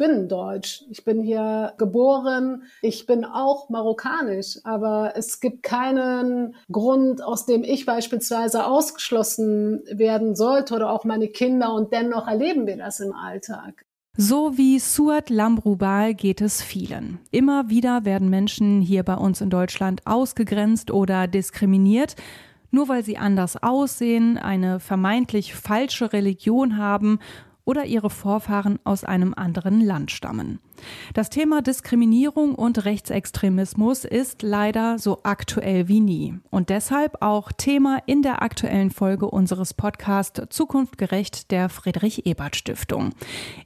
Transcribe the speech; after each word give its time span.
bin 0.00 0.28
deutsch. 0.28 0.82
Ich 0.88 1.04
bin 1.04 1.20
hier 1.20 1.74
geboren. 1.76 2.62
Ich 2.80 3.04
bin 3.04 3.26
auch 3.26 3.68
marokkanisch. 3.68 4.58
Aber 4.64 5.12
es 5.14 5.40
gibt 5.40 5.62
keinen 5.62 6.54
Grund, 6.72 7.22
aus 7.22 7.44
dem 7.44 7.62
ich 7.62 7.84
beispielsweise 7.84 8.64
ausgeschlossen 8.64 9.82
werden 9.90 10.34
sollte 10.34 10.74
oder 10.74 10.90
auch 10.90 11.04
meine 11.04 11.28
Kinder. 11.28 11.74
Und 11.74 11.92
dennoch 11.92 12.26
erleben 12.26 12.66
wir 12.66 12.78
das 12.78 13.00
im 13.00 13.12
Alltag. 13.12 13.84
So 14.16 14.56
wie 14.56 14.78
Suat 14.78 15.28
Lambrubal 15.28 16.14
geht 16.14 16.40
es 16.40 16.62
vielen. 16.62 17.18
Immer 17.30 17.68
wieder 17.68 18.06
werden 18.06 18.30
Menschen 18.30 18.80
hier 18.80 19.02
bei 19.02 19.14
uns 19.16 19.42
in 19.42 19.50
Deutschland 19.50 20.00
ausgegrenzt 20.06 20.90
oder 20.90 21.28
diskriminiert, 21.28 22.16
nur 22.70 22.88
weil 22.88 23.04
sie 23.04 23.18
anders 23.18 23.62
aussehen, 23.62 24.38
eine 24.38 24.80
vermeintlich 24.80 25.54
falsche 25.54 26.14
Religion 26.14 26.78
haben 26.78 27.18
oder 27.70 27.84
ihre 27.84 28.10
Vorfahren 28.10 28.80
aus 28.82 29.04
einem 29.04 29.32
anderen 29.32 29.80
Land 29.80 30.10
stammen. 30.10 30.58
Das 31.14 31.30
Thema 31.30 31.62
Diskriminierung 31.62 32.56
und 32.56 32.84
Rechtsextremismus 32.84 34.04
ist 34.04 34.42
leider 34.42 34.98
so 34.98 35.20
aktuell 35.22 35.86
wie 35.86 36.00
nie 36.00 36.34
und 36.50 36.68
deshalb 36.68 37.22
auch 37.22 37.52
Thema 37.52 37.98
in 38.06 38.22
der 38.22 38.42
aktuellen 38.42 38.90
Folge 38.90 39.30
unseres 39.30 39.72
Podcasts 39.72 40.42
Zukunftgerecht 40.48 41.52
der 41.52 41.68
Friedrich 41.68 42.26
Ebert 42.26 42.56
Stiftung. 42.56 43.10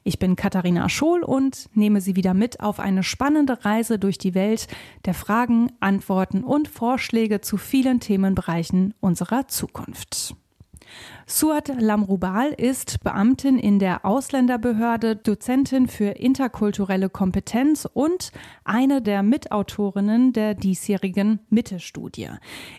Ich 0.03 0.19
bin 0.19 0.37
Katharina 0.37 0.91
Schohl 0.91 1.23
und 1.23 1.71
nehme 1.73 2.03
Sie 2.03 2.15
wieder 2.15 2.35
mit 2.35 2.61
auf 2.61 2.81
eine 2.81 3.05
spannende 3.05 3.65
Reise 3.65 3.99
durch 3.99 4.19
die 4.19 4.35
Welt 4.35 4.69
der 5.07 5.15
Fragen, 5.15 5.73
Antworten 5.81 6.45
und 6.45 6.69
Vorschläge 6.69 7.41
zu 7.41 7.57
vielen 7.57 8.01
Themenbereichen 8.01 8.93
unserer 9.01 9.49
Zukunft. 9.49 10.37
Suat 11.27 11.69
Lamrubal 11.81 12.51
ist 12.51 13.03
Beamtin 13.03 13.59
in 13.59 13.79
der 13.79 14.05
Ausländerbehörde, 14.05 15.17
Dozentin 15.17 15.89
für 15.89 16.11
interkulturelle 16.11 17.09
Kompetenz 17.09 17.89
und 17.91 18.31
eine 18.65 19.01
der 19.01 19.23
Mitautorinnen 19.23 20.35
der 20.35 20.55
diesjährigen 20.55 21.41
Mitte-Studie. 21.49 22.29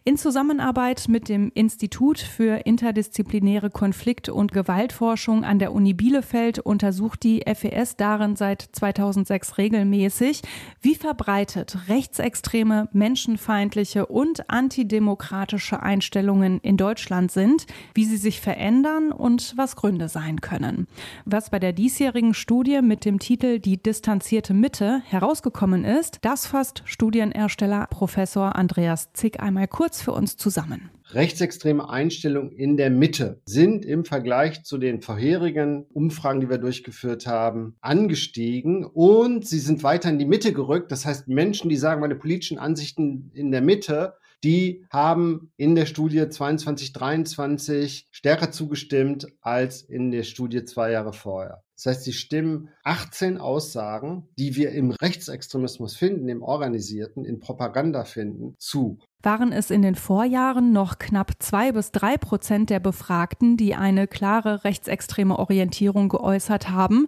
In 0.03 0.17
Zusammenarbeit 0.17 1.05
mit 1.07 1.27
dem 1.27 1.52
Institut 1.55 2.19
für 2.19 2.66
interdisziplinäre 2.66 3.72
Konflikt- 3.72 4.29
und 4.29 4.52
Gewaltforschung 4.52 5.44
an 5.44 5.57
der 5.57 5.73
Uni 5.73 5.95
Bielefeld 5.95 6.59
untersucht 6.59 7.23
die 7.23 7.44
FES 7.52 7.95
darin 7.95 8.35
seit 8.35 8.61
2006 8.61 9.57
regelmäßig, 9.57 10.44
wie 10.81 10.95
verbreitet 10.95 11.77
rechtsextreme, 11.88 12.89
menschenfeindliche 12.94 14.05
und 14.05 14.52
antidemokratische 14.52 15.81
Einstellungen 15.81 16.59
in 16.61 16.77
Deutschland 16.77 17.31
sind, 17.31 17.66
wie 17.95 18.04
sie 18.05 18.17
sich 18.17 18.35
sich 18.35 18.41
verändern 18.41 19.11
und 19.11 19.53
was 19.55 19.75
Gründe 19.75 20.09
sein 20.09 20.41
können. 20.41 20.87
Was 21.25 21.49
bei 21.49 21.59
der 21.59 21.73
diesjährigen 21.73 22.33
Studie 22.33 22.81
mit 22.81 23.05
dem 23.05 23.19
Titel 23.19 23.59
Die 23.59 23.81
distanzierte 23.81 24.53
Mitte 24.53 25.01
herausgekommen 25.05 25.85
ist, 25.85 26.19
das 26.21 26.47
fasst 26.47 26.83
Studienersteller 26.85 27.87
Professor 27.89 28.55
Andreas 28.55 29.13
Zick 29.13 29.39
einmal 29.39 29.67
kurz 29.67 30.01
für 30.01 30.11
uns 30.11 30.37
zusammen. 30.37 30.89
Rechtsextreme 31.11 31.87
Einstellungen 31.87 32.51
in 32.51 32.77
der 32.77 32.89
Mitte 32.89 33.39
sind 33.45 33.85
im 33.85 34.05
Vergleich 34.05 34.63
zu 34.63 34.79
den 34.79 35.01
vorherigen 35.01 35.85
Umfragen, 35.93 36.41
die 36.41 36.49
wir 36.49 36.57
durchgeführt 36.57 37.27
haben, 37.27 37.75
angestiegen 37.79 38.85
und 38.85 39.47
sie 39.47 39.59
sind 39.59 39.83
weiter 39.83 40.09
in 40.09 40.17
die 40.17 40.25
Mitte 40.25 40.51
gerückt. 40.51 40.91
Das 40.91 41.05
heißt, 41.05 41.27
Menschen, 41.27 41.69
die 41.69 41.77
sagen, 41.77 42.01
meine 42.01 42.15
politischen 42.15 42.57
Ansichten 42.57 43.29
in 43.35 43.51
der 43.51 43.61
Mitte 43.61 44.15
die 44.45 44.85
haben 44.91 45.51
in 45.57 45.73
der 45.73 45.88
Studie 45.88 46.29
22, 46.29 46.93
23 46.93 48.07
stärker 48.11 48.51
zugestimmt 48.51 49.27
als 49.41 49.81
in 49.81 50.11
der 50.11 50.21
Studie 50.21 50.63
zwei 50.65 50.91
Jahre 50.91 51.13
vorher. 51.13 51.63
Das 51.75 51.88
heißt, 51.88 52.03
sie 52.03 52.13
stimmen 52.13 52.69
18 52.83 53.38
Aussagen, 53.38 54.29
die 54.38 54.55
wir 54.55 54.71
im 54.71 54.91
Rechtsextremismus 54.91 55.95
finden, 55.95 56.29
im 56.29 56.41
Organisierten, 56.41 57.25
in 57.25 57.39
Propaganda 57.39 58.06
finden, 58.06 58.56
zu. 58.59 59.00
Waren 59.23 59.51
es 59.51 59.72
in 59.72 59.81
den 59.81 59.95
Vorjahren 59.95 60.72
noch 60.72 61.00
knapp 61.00 61.31
zwei 61.39 61.72
bis 61.72 61.91
drei 61.91 62.16
Prozent 62.17 62.69
der 62.69 62.79
Befragten, 62.79 63.57
die 63.57 63.73
eine 63.73 64.07
klare 64.07 64.63
rechtsextreme 64.63 65.38
Orientierung 65.38 66.07
geäußert 66.07 66.69
haben, 66.69 67.07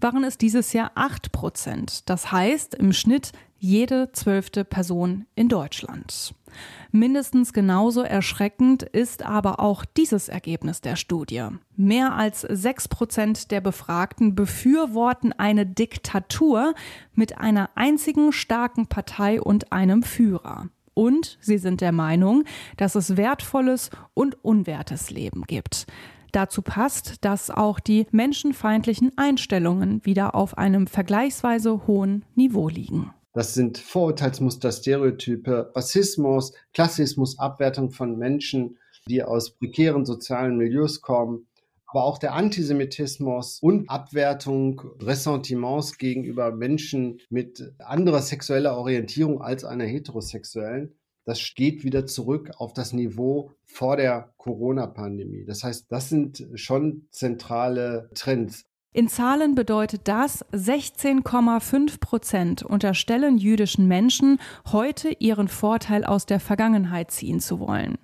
waren 0.00 0.24
es 0.24 0.38
dieses 0.38 0.72
Jahr 0.72 0.92
acht 0.94 1.32
Prozent. 1.32 2.08
Das 2.08 2.30
heißt 2.30 2.74
im 2.76 2.92
Schnitt 2.92 3.32
jede 3.58 4.12
zwölfte 4.12 4.64
Person 4.64 5.26
in 5.34 5.48
Deutschland. 5.48 6.34
Mindestens 6.92 7.52
genauso 7.52 8.02
erschreckend 8.02 8.82
ist 8.82 9.24
aber 9.24 9.60
auch 9.60 9.84
dieses 9.84 10.28
Ergebnis 10.28 10.80
der 10.80 10.96
Studie. 10.96 11.46
Mehr 11.76 12.14
als 12.14 12.40
sechs 12.40 12.88
Prozent 12.88 13.50
der 13.50 13.60
Befragten 13.60 14.34
befürworten 14.34 15.32
eine 15.32 15.66
Diktatur 15.66 16.74
mit 17.14 17.38
einer 17.38 17.70
einzigen 17.74 18.32
starken 18.32 18.86
Partei 18.86 19.40
und 19.40 19.72
einem 19.72 20.02
Führer. 20.02 20.68
Und 20.94 21.36
sie 21.40 21.58
sind 21.58 21.82
der 21.82 21.92
Meinung, 21.92 22.44
dass 22.78 22.94
es 22.94 23.18
wertvolles 23.18 23.90
und 24.14 24.42
unwertes 24.42 25.10
Leben 25.10 25.42
gibt. 25.42 25.86
Dazu 26.32 26.62
passt, 26.62 27.24
dass 27.24 27.50
auch 27.50 27.80
die 27.80 28.06
menschenfeindlichen 28.10 29.16
Einstellungen 29.16 30.04
wieder 30.04 30.34
auf 30.34 30.58
einem 30.58 30.86
vergleichsweise 30.86 31.86
hohen 31.86 32.24
Niveau 32.34 32.68
liegen. 32.68 33.12
Das 33.36 33.52
sind 33.52 33.76
Vorurteilsmuster, 33.76 34.72
Stereotype, 34.72 35.70
Rassismus, 35.76 36.54
Klassismus, 36.72 37.38
Abwertung 37.38 37.90
von 37.90 38.16
Menschen, 38.16 38.78
die 39.10 39.22
aus 39.22 39.50
prekären 39.50 40.06
sozialen 40.06 40.56
Milieus 40.56 41.02
kommen, 41.02 41.46
aber 41.86 42.04
auch 42.04 42.16
der 42.16 42.32
Antisemitismus 42.32 43.58
und 43.60 43.90
Abwertung, 43.90 44.80
Ressentiments 45.02 45.98
gegenüber 45.98 46.50
Menschen 46.50 47.20
mit 47.28 47.74
anderer 47.78 48.22
sexueller 48.22 48.74
Orientierung 48.74 49.42
als 49.42 49.66
einer 49.66 49.84
heterosexuellen. 49.84 50.94
Das 51.26 51.52
geht 51.54 51.84
wieder 51.84 52.06
zurück 52.06 52.52
auf 52.56 52.72
das 52.72 52.94
Niveau 52.94 53.52
vor 53.66 53.98
der 53.98 54.32
Corona-Pandemie. 54.38 55.44
Das 55.44 55.62
heißt, 55.62 55.92
das 55.92 56.08
sind 56.08 56.46
schon 56.54 57.06
zentrale 57.10 58.08
Trends. 58.14 58.64
In 58.96 59.08
Zahlen 59.08 59.54
bedeutet 59.54 60.08
das, 60.08 60.42
16,5 60.54 62.00
Prozent 62.00 62.62
unterstellen 62.62 63.36
jüdischen 63.36 63.86
Menschen, 63.86 64.40
heute 64.72 65.10
ihren 65.18 65.48
Vorteil 65.48 66.02
aus 66.06 66.24
der 66.24 66.40
Vergangenheit 66.40 67.10
ziehen 67.10 67.40
zu 67.40 67.60
wollen. 67.60 67.98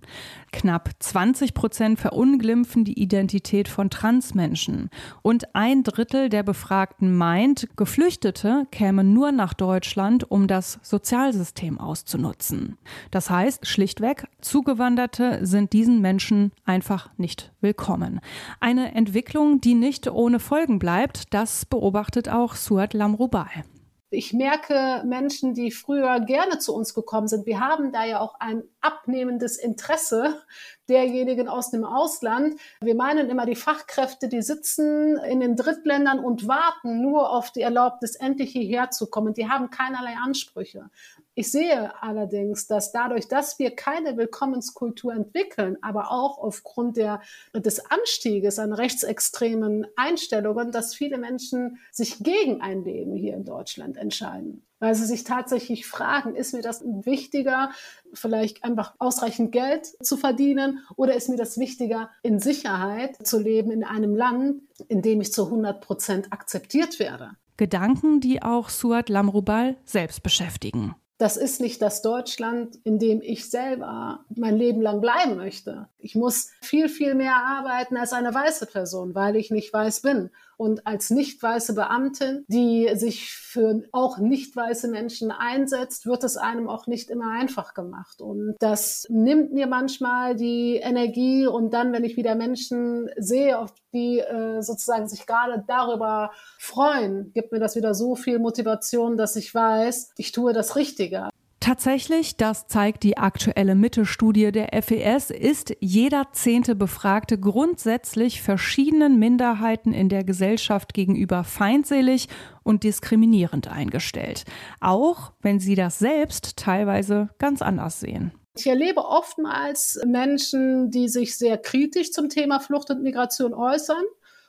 Knapp 0.53 0.91
20 0.99 1.55
Prozent 1.55 1.99
verunglimpfen 1.99 2.85
die 2.85 3.01
Identität 3.01 3.69
von 3.69 3.91
Transmenschen. 3.91 4.91
Und 5.23 5.55
ein 5.55 5.83
Drittel 5.83 6.29
der 6.29 6.43
Befragten 6.43 7.17
meint, 7.17 7.69
Geflüchtete 7.77 8.67
kämen 8.71 9.13
nur 9.13 9.33
nach 9.33 9.55
Deutschland, 9.55 10.31
um 10.31 10.47
das 10.47 10.79
Sozialsystem 10.83 11.81
auszunutzen. 11.81 12.77
Das 13.11 13.31
heißt, 13.31 13.67
schlichtweg, 13.67 14.29
Zugewanderte 14.41 15.45
sind 15.45 15.73
diesen 15.73 16.01
Menschen 16.01 16.53
einfach 16.65 17.11
nicht 17.17 17.53
willkommen. 17.61 18.21
Eine 18.61 18.95
Entwicklung, 18.95 19.61
die 19.61 19.75
nicht 19.75 20.09
ohne 20.09 20.39
Folgen 20.39 20.79
bleibt, 20.79 21.35
das 21.35 21.65
beobachtet 21.65 22.29
auch 22.29 22.55
Suat 22.55 22.95
Lamrubal. 22.95 23.65
Ich 24.13 24.33
merke 24.33 25.03
Menschen, 25.07 25.55
die 25.55 25.71
früher 25.71 26.21
gerne 26.21 26.59
zu 26.59 26.75
uns 26.75 26.95
gekommen 26.95 27.29
sind. 27.29 27.47
Wir 27.47 27.61
haben 27.61 27.93
da 27.93 28.05
ja 28.05 28.21
auch 28.21 28.35
ein 28.41 28.63
abnehmendes 28.81 29.57
Interesse 29.57 30.43
derjenigen 30.89 31.49
aus 31.49 31.71
dem 31.71 31.85
Ausland. 31.85 32.61
Wir 32.81 32.95
meinen 32.95 33.31
immer 33.31 33.47
die 33.47 33.55
Fachkräfte, 33.55 34.29
die 34.29 34.43
sitzen 34.43 35.17
in 35.17 35.41
den 35.41 35.57
Drittländern 35.57 36.19
und 36.19 36.47
warten 36.47 37.01
nur 37.01 37.31
auf 37.31 37.51
die 37.51 37.63
Erlaubnis, 37.63 38.17
endlich 38.17 38.53
hierher 38.53 38.91
zu 38.91 39.09
kommen. 39.09 39.35
Die 39.35 39.49
haben 39.49 39.71
keinerlei 39.71 40.15
Ansprüche. 40.23 40.91
Ich 41.35 41.51
sehe 41.51 42.03
allerdings, 42.03 42.67
dass 42.67 42.93
dadurch, 42.93 43.27
dass 43.27 43.59
wir 43.59 43.75
keine 43.75 44.19
Willkommenskultur 44.19 45.15
entwickeln, 45.15 45.79
aber 45.81 46.11
auch 46.11 46.37
aufgrund 46.37 46.99
der, 46.99 47.23
des 47.55 47.91
Anstieges 47.91 48.59
an 48.59 48.75
rechtsextremen 48.75 49.87
Einstellungen, 49.97 50.73
dass 50.73 50.95
viele 50.95 51.17
Menschen 51.17 51.79
sich 51.91 52.19
gegen 52.19 52.61
ein 52.61 52.85
Leben 52.85 53.17
hier 53.17 53.35
in 53.35 53.47
Deutschland 53.47 53.97
entscheiden. 53.97 54.67
Weil 54.79 54.95
sie 54.95 55.07
sich 55.07 55.25
tatsächlich 55.25 55.87
fragen, 55.87 56.35
ist 56.35 56.53
mir 56.53 56.61
das 56.61 56.83
wichtiger, 56.85 57.71
vielleicht 58.13 58.63
einfach 58.63 58.95
ausreichend 58.99 59.53
Geld 59.53 59.87
zu 60.05 60.19
verdienen 60.19 60.81
oder 60.97 61.15
ist 61.15 61.31
mir 61.31 61.37
das 61.37 61.57
wichtiger, 61.57 62.11
in 62.23 62.41
Sicherheit 62.41 63.27
zu 63.27 63.39
leben 63.39 63.71
in 63.71 63.85
einem 63.85 64.15
Land, 64.15 64.61
in 64.89 65.01
dem 65.01 65.23
ich 65.23 65.33
zu 65.33 65.47
100 65.47 65.81
Prozent 65.81 66.33
akzeptiert 66.33 66.99
werde? 66.99 67.31
Gedanken, 67.57 68.21
die 68.21 68.43
auch 68.43 68.69
Suat 68.69 69.09
Lamrubal 69.09 69.77
selbst 69.85 70.23
beschäftigen 70.23 70.95
das 71.23 71.37
ist 71.37 71.61
nicht 71.61 71.81
das 71.81 72.03
Deutschland, 72.03 72.81
in 72.83 72.99
dem 72.99 73.23
ich 73.23 73.49
selber 73.49 74.25
mein 74.35 74.57
Leben 74.57 74.81
lang 74.81 75.01
bleiben 75.01 75.37
möchte. 75.37 75.87
Ich 76.01 76.17
muss 76.17 76.51
viel, 76.61 76.89
viel 76.89 77.15
mehr 77.15 77.37
arbeiten 77.37 77.97
als 77.97 78.13
eine 78.13 78.35
weiße 78.35 78.67
Person, 78.67 79.15
weil 79.15 79.37
ich 79.37 79.53
nicht 79.53 79.73
weiß 79.73 80.03
bin. 80.03 80.31
Und 80.63 80.87
als 80.87 81.11
nicht 81.11 81.43
weiße 81.43 81.75
Beamtin, 81.75 82.45
die 82.47 82.89
sich 82.95 83.33
für 83.33 83.83
auch 83.91 84.19
nicht 84.19 84.55
weiße 84.55 84.87
Menschen 84.87 85.33
einsetzt, 85.33 86.07
wird 86.07 86.23
es 86.23 86.37
einem 86.37 86.69
auch 86.69 86.87
nicht 86.87 87.11
immer 87.11 87.33
einfach 87.33 87.75
gemacht. 87.75 88.23
Und 88.23 88.55
das 88.61 89.05
nimmt 89.11 89.53
mir 89.53 89.67
manchmal 89.67 90.37
die 90.37 90.77
Energie 90.77 91.49
und 91.49 91.75
dann, 91.75 91.93
wenn 91.93 92.05
ich 92.05 92.17
wieder 92.17 92.37
Menschen 92.37 93.11
sehe, 93.17 93.59
auf 93.59 93.75
die 93.93 94.21
äh, 94.21 94.63
sozusagen 94.63 95.09
sich 95.09 95.27
gerade 95.27 95.65
darüber 95.67 96.31
freuen, 96.61 97.33
gibt 97.35 97.51
mir 97.51 97.59
das 97.59 97.75
wieder 97.75 97.93
so 97.93 98.15
viel 98.15 98.39
Motivation, 98.39 99.17
dass 99.17 99.35
ich 99.35 99.53
weiß, 99.53 100.13
ich 100.17 100.31
tue 100.31 100.53
das 100.53 100.77
Richtige. 100.77 101.32
Tatsächlich, 101.63 102.37
das 102.37 102.67
zeigt 102.67 103.05
die 103.05 103.19
aktuelle 103.19 103.77
Mitte-Studie 103.77 104.51
der 104.51 104.83
FES, 104.83 105.31
ist 105.31 105.73
jeder 105.79 106.27
zehnte 106.33 106.75
Befragte 106.75 107.39
grundsätzlich 107.39 108.43
verschiedenen 108.43 109.21
Minderheiten 109.21 109.93
in 109.93 110.09
der 110.09 110.25
Gesellschaft 110.25 110.93
gegenüber 110.93 111.45
feindselig 111.45 112.27
und 112.65 112.83
diskriminierend 112.83 113.69
eingestellt. 113.69 114.45
Auch 114.81 115.31
wenn 115.41 115.61
sie 115.61 115.77
das 115.77 116.01
selbst 116.01 116.57
teilweise 116.57 117.29
ganz 117.39 117.63
anders 117.63 118.01
sehen. 118.01 118.33
Ich 118.57 118.67
erlebe 118.67 119.05
oftmals 119.05 120.01
Menschen, 120.05 120.91
die 120.91 121.09
sich 121.09 121.39
sehr 121.39 121.59
kritisch 121.59 122.11
zum 122.11 122.29
Thema 122.29 122.59
Flucht 122.59 122.91
und 122.91 123.05
Migration 123.05 123.55
äußern 123.55 124.03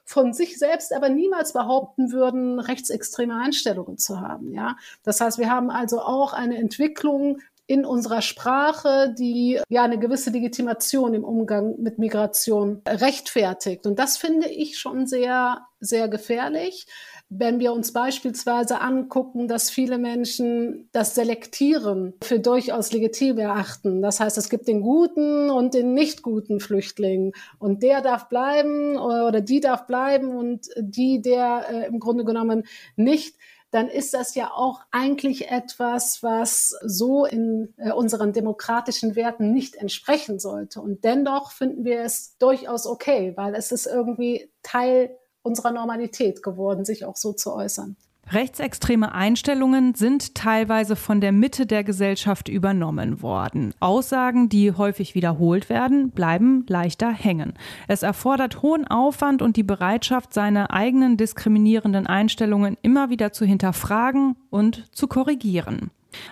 von 0.06 0.34
sich 0.34 0.58
selbst 0.60 0.94
aber 0.94 1.10
niemals 1.10 1.54
behaupten 1.54 2.12
würden, 2.12 2.60
rechtsextreme 2.60 3.36
Einstellungen 3.36 3.98
zu 3.98 4.22
haben. 4.22 4.54
Ja, 4.54 4.76
das 5.04 5.22
heißt, 5.22 5.38
wir 5.38 5.50
haben 5.50 5.70
also 5.70 6.02
auch 6.02 6.34
eine 6.34 6.58
Entwicklung 6.58 7.40
in 7.66 7.86
unserer 7.86 8.22
Sprache, 8.22 9.16
die 9.18 9.60
ja 9.70 9.84
eine 9.84 9.98
gewisse 9.98 10.32
Legitimation 10.32 11.14
im 11.14 11.24
Umgang 11.24 11.80
mit 11.80 11.98
Migration 11.98 12.82
rechtfertigt. 12.88 13.86
Und 13.86 14.00
das 14.00 14.18
finde 14.18 14.50
ich 14.50 14.78
schon 14.78 15.08
sehr, 15.08 15.66
sehr 15.80 16.10
gefährlich 16.10 16.88
wenn 17.30 17.60
wir 17.60 17.74
uns 17.74 17.94
beispielsweise 17.94 18.82
angucken, 18.82 19.48
dass 19.48 19.70
viele 19.70 19.98
Menschen 19.98 20.90
das 20.92 21.16
Selektieren 21.16 22.14
für 22.22 22.40
durchaus 22.40 22.92
legitim 22.92 23.40
erachten. 23.40 24.02
Das 24.02 24.20
heißt, 24.20 24.38
es 24.38 24.50
gibt 24.50 24.68
den 24.68 24.82
guten 24.82 25.50
und 25.50 25.74
den 25.74 25.94
nicht 25.94 26.22
guten 26.22 26.60
Flüchtling 26.60 27.34
und 27.60 27.82
der 27.82 28.02
darf 28.02 28.30
bleiben 28.30 28.98
oder 28.98 29.42
die 29.42 29.60
darf 29.60 29.88
bleiben 29.88 30.36
und 30.36 30.70
die, 30.78 31.22
der 31.22 31.66
äh, 31.70 31.88
im 31.88 32.00
Grunde 32.00 32.24
genommen 32.24 32.64
nicht 32.96 33.36
dann 33.74 33.90
ist 33.90 34.14
das 34.14 34.36
ja 34.36 34.52
auch 34.52 34.82
eigentlich 34.92 35.50
etwas, 35.50 36.22
was 36.22 36.78
so 36.84 37.26
in 37.26 37.74
äh, 37.78 37.92
unseren 37.92 38.32
demokratischen 38.32 39.16
Werten 39.16 39.52
nicht 39.52 39.76
entsprechen 39.76 40.38
sollte. 40.38 40.80
Und 40.80 41.04
dennoch 41.04 41.52
finden 41.52 41.84
wir 41.84 42.02
es 42.02 42.38
durchaus 42.38 42.86
okay, 42.86 43.34
weil 43.36 43.56
es 43.56 43.72
ist 43.72 43.88
irgendwie 43.88 44.52
Teil 44.62 45.18
unserer 45.44 45.72
Normalität 45.72 46.42
geworden, 46.42 46.86
sich 46.86 47.06
auch 47.06 47.16
so 47.16 47.34
zu 47.34 47.54
äußern. 47.54 47.96
Rechtsextreme 48.32 49.14
Einstellungen 49.14 49.96
sind 49.96 50.34
teilweise 50.34 50.96
von 50.96 51.20
der 51.20 51.34
Mitte 51.34 51.66
der 51.66 51.84
Gesellschaft 51.84 52.48
übernommen 52.48 53.22
worden. 53.22 53.74
Aussagen, 53.82 54.48
die 54.48 54.72
häufig 54.72 55.14
wiederholt 55.14 55.70
werden, 55.70 56.10
bleiben 56.12 56.66
leichter 56.70 57.12
hängen. 57.12 57.54
Es 57.90 58.02
erfordert 58.02 58.62
hohen 58.62 58.88
Aufwand 58.88 59.42
und 59.42 59.58
die 59.58 59.64
Bereitschaft, 59.64 60.34
seine 60.34 60.72
eigenen 60.72 61.18
diskriminierenden 61.18 62.08
Einstellungen 62.08 62.78
immer 62.82 63.10
wieder 63.10 63.34
zu 63.34 63.46
hinterfragen 63.46 64.38
und 64.50 64.88
zu 64.96 65.08
korrigieren. 65.08 65.92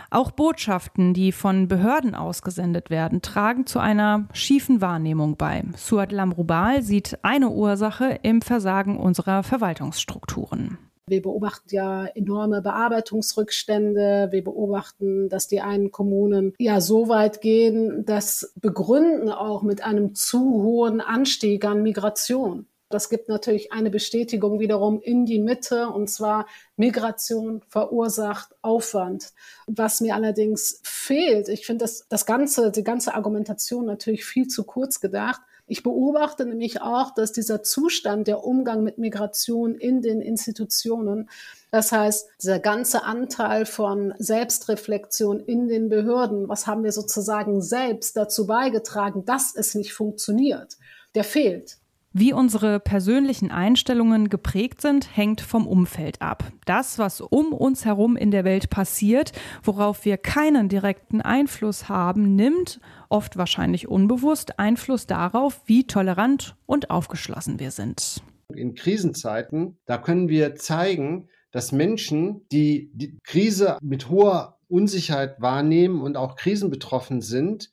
Auch 0.09 0.31
Botschaften, 0.31 1.13
die 1.13 1.31
von 1.31 1.67
Behörden 1.67 2.15
ausgesendet 2.15 2.89
werden, 2.89 3.21
tragen 3.21 3.65
zu 3.65 3.79
einer 3.79 4.27
schiefen 4.33 4.81
Wahrnehmung 4.81 5.37
bei. 5.37 5.63
Suat 5.75 6.11
Lamrubal 6.11 6.81
sieht 6.81 7.19
eine 7.23 7.49
Ursache 7.49 8.19
im 8.23 8.41
Versagen 8.41 8.97
unserer 8.97 9.43
Verwaltungsstrukturen. 9.43 10.77
Wir 11.07 11.21
beobachten 11.21 11.67
ja 11.71 12.05
enorme 12.05 12.61
Bearbeitungsrückstände. 12.61 14.29
Wir 14.31 14.43
beobachten, 14.43 15.27
dass 15.27 15.47
die 15.47 15.59
einen 15.59 15.91
Kommunen 15.91 16.53
ja 16.57 16.79
so 16.79 17.09
weit 17.09 17.41
gehen, 17.41 18.05
dass 18.05 18.53
begründen 18.55 19.29
auch 19.29 19.61
mit 19.61 19.83
einem 19.83 20.15
zu 20.15 20.39
hohen 20.39 21.01
Anstieg 21.01 21.65
an 21.65 21.83
Migration. 21.83 22.65
Das 22.91 23.09
gibt 23.09 23.29
natürlich 23.29 23.71
eine 23.71 23.89
Bestätigung 23.89 24.59
wiederum 24.59 25.01
in 25.01 25.25
die 25.25 25.39
Mitte, 25.39 25.87
und 25.89 26.09
zwar 26.09 26.45
Migration 26.75 27.61
verursacht 27.67 28.53
Aufwand. 28.61 29.33
Was 29.67 30.01
mir 30.01 30.15
allerdings 30.15 30.79
fehlt, 30.83 31.49
ich 31.49 31.65
finde 31.65 31.85
das, 31.85 32.07
das 32.09 32.25
ganze, 32.25 32.71
die 32.71 32.83
ganze 32.83 33.15
Argumentation 33.15 33.85
natürlich 33.85 34.25
viel 34.25 34.47
zu 34.47 34.63
kurz 34.63 34.99
gedacht. 34.99 35.41
Ich 35.67 35.83
beobachte 35.83 36.45
nämlich 36.45 36.81
auch, 36.81 37.13
dass 37.13 37.31
dieser 37.31 37.63
Zustand, 37.63 38.27
der 38.27 38.43
Umgang 38.43 38.83
mit 38.83 38.97
Migration 38.97 39.75
in 39.75 40.01
den 40.01 40.19
Institutionen, 40.19 41.29
das 41.71 41.93
heißt, 41.93 42.27
dieser 42.41 42.59
ganze 42.59 43.03
Anteil 43.03 43.65
von 43.65 44.13
Selbstreflexion 44.17 45.39
in 45.39 45.69
den 45.69 45.87
Behörden, 45.87 46.49
was 46.49 46.67
haben 46.67 46.83
wir 46.83 46.91
sozusagen 46.91 47.61
selbst 47.61 48.17
dazu 48.17 48.45
beigetragen, 48.45 49.23
dass 49.23 49.55
es 49.55 49.73
nicht 49.73 49.93
funktioniert, 49.93 50.77
der 51.15 51.23
fehlt. 51.23 51.77
Wie 52.13 52.33
unsere 52.33 52.81
persönlichen 52.81 53.51
Einstellungen 53.51 54.27
geprägt 54.27 54.81
sind, 54.81 55.15
hängt 55.15 55.39
vom 55.39 55.65
Umfeld 55.65 56.21
ab. 56.21 56.51
Das, 56.65 56.99
was 56.99 57.21
um 57.21 57.53
uns 57.53 57.85
herum 57.85 58.17
in 58.17 58.31
der 58.31 58.43
Welt 58.43 58.69
passiert, 58.69 59.31
worauf 59.63 60.03
wir 60.03 60.17
keinen 60.17 60.67
direkten 60.67 61.21
Einfluss 61.21 61.87
haben, 61.87 62.35
nimmt, 62.35 62.81
oft 63.07 63.37
wahrscheinlich 63.37 63.87
unbewusst, 63.87 64.59
Einfluss 64.59 65.07
darauf, 65.07 65.61
wie 65.67 65.87
tolerant 65.87 66.57
und 66.65 66.89
aufgeschlossen 66.89 67.61
wir 67.61 67.71
sind. 67.71 68.21
In 68.53 68.75
Krisenzeiten, 68.75 69.77
da 69.85 69.97
können 69.97 70.27
wir 70.27 70.55
zeigen, 70.55 71.29
dass 71.51 71.71
Menschen, 71.71 72.45
die 72.51 72.91
die 72.93 73.17
Krise 73.23 73.77
mit 73.81 74.09
hoher 74.09 74.57
Unsicherheit 74.67 75.39
wahrnehmen 75.39 76.01
und 76.01 76.17
auch 76.17 76.35
krisenbetroffen 76.35 77.21
sind, 77.21 77.71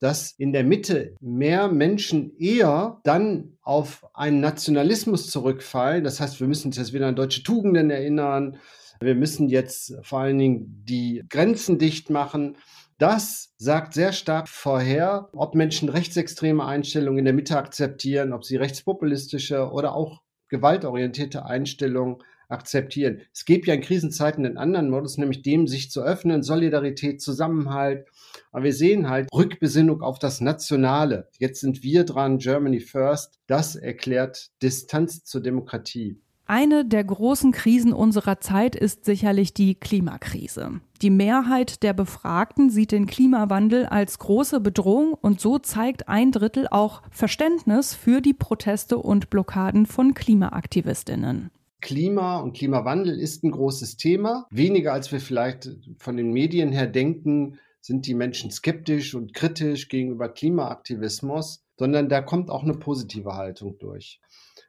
dass 0.00 0.32
in 0.32 0.52
der 0.52 0.64
Mitte 0.64 1.14
mehr 1.20 1.68
Menschen 1.68 2.36
eher 2.38 3.00
dann 3.04 3.58
auf 3.62 4.06
einen 4.14 4.40
Nationalismus 4.40 5.30
zurückfallen. 5.30 6.04
Das 6.04 6.20
heißt, 6.20 6.40
wir 6.40 6.46
müssen 6.46 6.68
uns 6.68 6.76
jetzt 6.76 6.92
wieder 6.92 7.08
an 7.08 7.16
deutsche 7.16 7.42
Tugenden 7.42 7.90
erinnern. 7.90 8.58
Wir 9.00 9.14
müssen 9.14 9.48
jetzt 9.48 9.94
vor 10.02 10.20
allen 10.20 10.38
Dingen 10.38 10.82
die 10.84 11.24
Grenzen 11.28 11.78
dicht 11.78 12.10
machen. 12.10 12.56
Das 12.98 13.54
sagt 13.58 13.94
sehr 13.94 14.12
stark 14.12 14.48
vorher, 14.48 15.28
ob 15.32 15.54
Menschen 15.54 15.88
rechtsextreme 15.88 16.64
Einstellungen 16.64 17.20
in 17.20 17.24
der 17.24 17.34
Mitte 17.34 17.56
akzeptieren, 17.56 18.32
ob 18.32 18.44
sie 18.44 18.56
rechtspopulistische 18.56 19.70
oder 19.70 19.94
auch 19.94 20.20
gewaltorientierte 20.48 21.44
Einstellungen 21.44 22.18
akzeptieren. 22.48 23.20
Es 23.32 23.44
gibt 23.44 23.66
ja 23.66 23.74
in 23.74 23.80
Krisenzeiten 23.80 24.44
einen 24.44 24.58
anderen 24.58 24.90
Modus, 24.90 25.18
nämlich 25.18 25.42
dem, 25.42 25.66
sich 25.66 25.90
zu 25.90 26.02
öffnen, 26.02 26.42
Solidarität, 26.42 27.20
Zusammenhalt. 27.20 28.06
Aber 28.52 28.64
wir 28.64 28.74
sehen 28.74 29.08
halt 29.08 29.28
Rückbesinnung 29.32 30.02
auf 30.02 30.18
das 30.18 30.40
Nationale. 30.40 31.28
Jetzt 31.38 31.60
sind 31.60 31.82
wir 31.82 32.04
dran, 32.04 32.38
Germany 32.38 32.80
First. 32.80 33.38
Das 33.46 33.76
erklärt 33.76 34.50
Distanz 34.62 35.24
zur 35.24 35.42
Demokratie. 35.42 36.20
Eine 36.50 36.86
der 36.86 37.04
großen 37.04 37.52
Krisen 37.52 37.92
unserer 37.92 38.40
Zeit 38.40 38.74
ist 38.74 39.04
sicherlich 39.04 39.52
die 39.52 39.74
Klimakrise. 39.74 40.80
Die 41.02 41.10
Mehrheit 41.10 41.82
der 41.82 41.92
Befragten 41.92 42.70
sieht 42.70 42.90
den 42.90 43.04
Klimawandel 43.04 43.84
als 43.84 44.18
große 44.18 44.58
Bedrohung 44.60 45.12
und 45.12 45.42
so 45.42 45.58
zeigt 45.58 46.08
ein 46.08 46.32
Drittel 46.32 46.66
auch 46.70 47.02
Verständnis 47.10 47.92
für 47.92 48.22
die 48.22 48.32
Proteste 48.32 48.96
und 48.96 49.28
Blockaden 49.28 49.84
von 49.84 50.14
Klimaaktivistinnen. 50.14 51.50
Klima 51.80 52.38
und 52.38 52.56
Klimawandel 52.56 53.18
ist 53.18 53.44
ein 53.44 53.50
großes 53.50 53.96
Thema. 53.96 54.46
Weniger 54.50 54.92
als 54.92 55.12
wir 55.12 55.20
vielleicht 55.20 55.70
von 55.98 56.16
den 56.16 56.32
Medien 56.32 56.72
her 56.72 56.86
denken, 56.86 57.58
sind 57.80 58.06
die 58.06 58.14
Menschen 58.14 58.50
skeptisch 58.50 59.14
und 59.14 59.34
kritisch 59.34 59.88
gegenüber 59.88 60.28
Klimaaktivismus, 60.28 61.64
sondern 61.76 62.08
da 62.08 62.20
kommt 62.20 62.50
auch 62.50 62.64
eine 62.64 62.74
positive 62.74 63.34
Haltung 63.34 63.78
durch. 63.78 64.20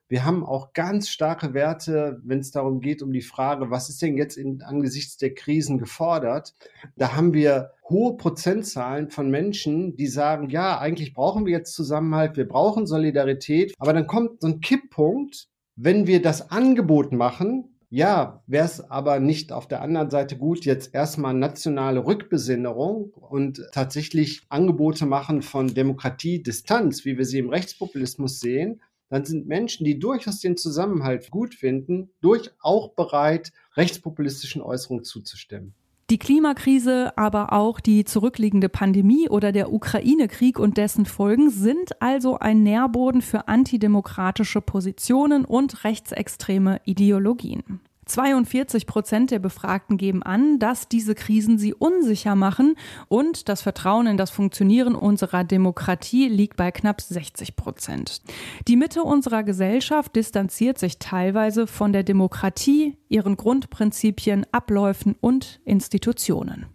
Wir 0.07 0.25
haben 0.25 0.43
auch 0.43 0.73
ganz 0.73 1.09
starke 1.09 1.53
Werte, 1.53 2.19
wenn 2.23 2.39
es 2.39 2.49
darum 2.49 2.81
geht, 2.81 3.03
um 3.03 3.13
die 3.13 3.21
Frage, 3.21 3.69
was 3.69 3.89
ist 3.89 4.01
denn 4.01 4.17
jetzt 4.17 4.37
in, 4.37 4.63
angesichts 4.63 5.17
der 5.17 5.35
Krisen 5.35 5.77
gefordert? 5.77 6.55
Da 6.95 7.15
haben 7.15 7.33
wir 7.33 7.71
hohe 7.87 8.17
Prozentzahlen 8.17 9.09
von 9.09 9.29
Menschen, 9.29 9.95
die 9.95 10.07
sagen, 10.07 10.49
ja, 10.49 10.79
eigentlich 10.79 11.13
brauchen 11.13 11.45
wir 11.45 11.51
jetzt 11.51 11.75
Zusammenhalt, 11.75 12.37
wir 12.37 12.47
brauchen 12.47 12.87
Solidarität, 12.87 13.75
aber 13.77 13.93
dann 13.93 14.07
kommt 14.07 14.41
so 14.41 14.47
ein 14.47 14.61
Kipppunkt, 14.61 15.47
wenn 15.81 16.07
wir 16.07 16.21
das 16.21 16.51
Angebot 16.51 17.13
machen, 17.13 17.69
ja, 17.89 18.43
wäre 18.47 18.65
es 18.65 18.81
aber 18.91 19.21
nicht 19.21 19.53
auf 19.53 19.65
der 19.65 19.81
anderen 19.81 20.09
Seite 20.09 20.37
gut, 20.37 20.65
jetzt 20.65 20.93
erstmal 20.93 21.33
nationale 21.33 22.05
Rückbesinnung 22.05 23.13
und 23.13 23.65
tatsächlich 23.71 24.41
Angebote 24.49 25.05
machen 25.05 25.41
von 25.41 25.73
Demokratie, 25.73 26.43
Distanz, 26.43 27.05
wie 27.05 27.17
wir 27.17 27.23
sie 27.23 27.39
im 27.39 27.49
Rechtspopulismus 27.49 28.41
sehen, 28.41 28.81
dann 29.07 29.23
sind 29.23 29.47
Menschen, 29.47 29.85
die 29.85 29.97
durchaus 29.97 30.41
den 30.41 30.57
Zusammenhalt 30.57 31.31
gut 31.31 31.55
finden, 31.55 32.09
durch 32.19 32.51
auch 32.59 32.93
bereit, 32.93 33.53
rechtspopulistischen 33.77 34.61
Äußerungen 34.61 35.05
zuzustimmen. 35.05 35.73
Die 36.09 36.17
Klimakrise, 36.17 37.15
aber 37.17 37.53
auch 37.53 37.79
die 37.79 38.03
zurückliegende 38.03 38.67
Pandemie 38.67 39.29
oder 39.29 39.51
der 39.51 39.71
Ukraine-Krieg 39.71 40.57
und 40.57 40.77
dessen 40.77 41.05
Folgen 41.05 41.51
sind 41.51 42.01
also 42.01 42.39
ein 42.39 42.63
Nährboden 42.63 43.21
für 43.21 43.47
antidemokratische 43.47 44.59
Positionen 44.59 45.45
und 45.45 45.83
rechtsextreme 45.83 46.81
Ideologien. 46.85 47.79
42 48.09 48.87
Prozent 48.87 49.31
der 49.31 49.39
Befragten 49.39 49.97
geben 49.97 50.23
an, 50.23 50.59
dass 50.59 50.87
diese 50.87 51.15
Krisen 51.15 51.57
sie 51.57 51.73
unsicher 51.73 52.35
machen 52.35 52.75
und 53.07 53.47
das 53.49 53.61
Vertrauen 53.61 54.07
in 54.07 54.17
das 54.17 54.31
Funktionieren 54.31 54.95
unserer 54.95 55.43
Demokratie 55.43 56.27
liegt 56.27 56.57
bei 56.57 56.71
knapp 56.71 57.01
60 57.01 57.55
Prozent. 57.55 58.21
Die 58.67 58.75
Mitte 58.75 59.03
unserer 59.03 59.43
Gesellschaft 59.43 60.15
distanziert 60.15 60.77
sich 60.77 60.99
teilweise 60.99 61.67
von 61.67 61.93
der 61.93 62.03
Demokratie, 62.03 62.97
ihren 63.07 63.37
Grundprinzipien, 63.37 64.45
Abläufen 64.51 65.15
und 65.21 65.59
Institutionen. 65.65 66.65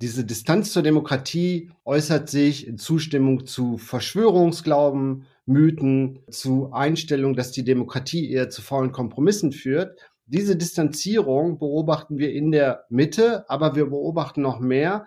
Diese 0.00 0.24
Distanz 0.24 0.72
zur 0.72 0.82
Demokratie 0.82 1.70
äußert 1.84 2.30
sich 2.30 2.66
in 2.66 2.78
Zustimmung 2.78 3.46
zu 3.46 3.78
Verschwörungsglauben, 3.78 5.24
Mythen, 5.44 6.20
zu 6.30 6.72
Einstellungen, 6.72 7.34
dass 7.34 7.50
die 7.50 7.64
Demokratie 7.64 8.30
eher 8.30 8.48
zu 8.48 8.62
faulen 8.62 8.92
Kompromissen 8.92 9.50
führt 9.50 9.98
diese 10.28 10.56
Distanzierung 10.56 11.58
beobachten 11.58 12.18
wir 12.18 12.32
in 12.32 12.52
der 12.52 12.84
Mitte, 12.90 13.48
aber 13.48 13.74
wir 13.74 13.86
beobachten 13.86 14.42
noch 14.42 14.60
mehr, 14.60 15.06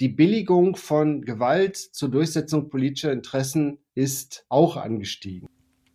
die 0.00 0.08
Billigung 0.08 0.76
von 0.76 1.22
Gewalt 1.22 1.76
zur 1.76 2.10
Durchsetzung 2.10 2.68
politischer 2.68 3.12
Interessen 3.12 3.78
ist 3.94 4.44
auch 4.48 4.76
angestiegen. 4.76 5.48